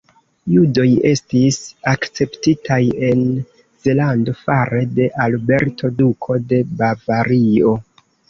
[0.51, 1.57] Judoj estis
[1.91, 3.21] akceptitaj en
[3.89, 7.79] Zelando fare de Alberto, Duko de Bavario.